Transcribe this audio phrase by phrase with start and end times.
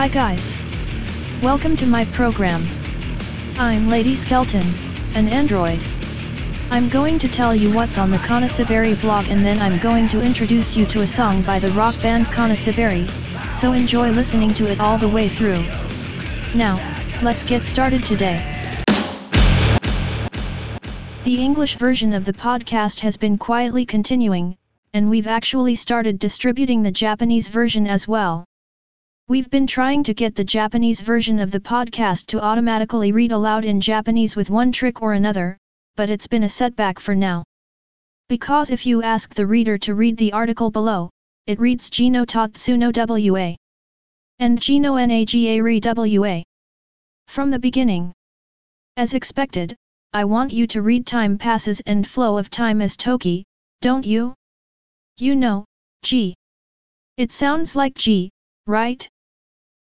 [0.00, 0.56] Hi guys.
[1.42, 2.66] Welcome to my program.
[3.58, 4.66] I'm Lady Skeleton,
[5.14, 5.78] an android.
[6.70, 10.22] I'm going to tell you what's on the Kanashabari blog and then I'm going to
[10.22, 13.10] introduce you to a song by the rock band Kanashabari,
[13.52, 15.62] so enjoy listening to it all the way through.
[16.58, 16.80] Now,
[17.22, 18.38] let's get started today.
[21.24, 24.56] The English version of the podcast has been quietly continuing,
[24.94, 28.46] and we've actually started distributing the Japanese version as well.
[29.30, 33.64] We've been trying to get the Japanese version of the podcast to automatically read aloud
[33.64, 35.56] in Japanese with one trick or another,
[35.94, 37.44] but it's been a setback for now.
[38.28, 41.10] Because if you ask the reader to read the article below,
[41.46, 43.54] it reads Gino Tatsuno WA.
[44.40, 46.42] And Gino Naga Re WA.
[47.28, 48.12] From the beginning.
[48.96, 49.76] As expected,
[50.12, 53.44] I want you to read time passes and flow of time as Toki,
[53.80, 54.34] don't you?
[55.18, 55.66] You know,
[56.02, 56.34] G.
[57.16, 58.28] It sounds like G,
[58.66, 59.08] right?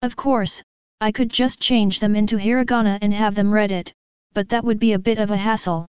[0.02, 0.62] Of course,
[1.02, 3.92] I could just change them into hiragana and have them read it,
[4.32, 5.86] but that would be a bit of a hassle.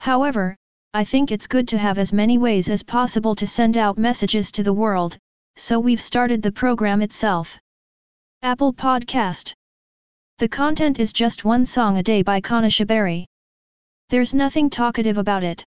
[0.00, 0.56] However,
[0.94, 4.50] I think it's good to have as many ways as possible to send out messages
[4.52, 5.16] to the world,
[5.54, 7.56] so we've started the program itself.
[8.42, 9.52] Apple Podcast
[10.38, 13.26] The content is just one song a day by Kanashabari.
[14.08, 15.64] There's nothing talkative about it.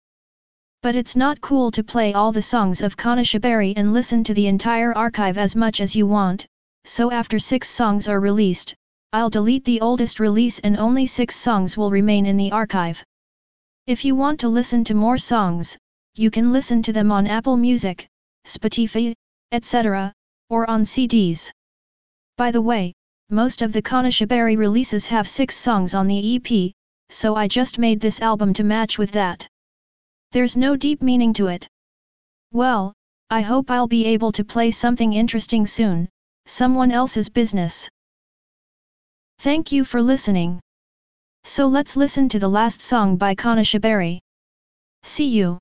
[0.83, 4.49] But it's not cool to play all the songs of Kanashabari and listen to the
[4.49, 6.47] entire archive as much as you want,
[6.85, 8.75] so after six songs are released,
[9.13, 13.05] I'll delete the oldest release and only six songs will remain in the archive.
[13.87, 15.79] If you want to listen to more songs,
[16.15, 18.09] you can listen to them on Apple Music,
[18.47, 19.15] Spotify,
[19.53, 20.13] etc.,
[20.51, 21.51] or on CDs.
[22.37, 22.93] By the way,
[23.31, 26.73] most of the Kanashabari releases have six songs on the EP,
[27.09, 29.47] so I just made this album to match with that.
[30.33, 31.69] There's no deep meaning to it.
[32.51, 32.93] Well,
[33.31, 36.09] I hope I'll be able to play something interesting soon,
[36.47, 37.89] someone else's business.
[39.41, 40.61] Thank you for listening.
[41.45, 44.19] So let's listen to the last song by Kanashabari.
[45.03, 45.59] See you.